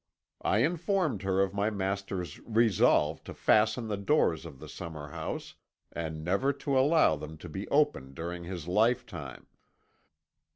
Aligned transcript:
I 0.41 0.63
informed 0.63 1.21
her 1.21 1.43
of 1.43 1.53
my 1.53 1.69
master's 1.69 2.39
resolve 2.39 3.23
to 3.25 3.35
fasten 3.35 3.87
the 3.87 3.97
doors 3.97 4.47
of 4.47 4.57
the 4.57 4.67
summer 4.67 5.09
house 5.09 5.53
and 5.91 6.23
never 6.25 6.51
to 6.53 6.79
allow 6.79 7.15
them 7.15 7.37
to 7.37 7.47
be 7.47 7.67
opened 7.67 8.15
during 8.15 8.45
his 8.45 8.67
lifetime. 8.67 9.45